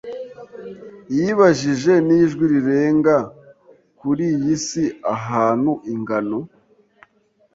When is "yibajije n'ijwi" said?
1.15-2.45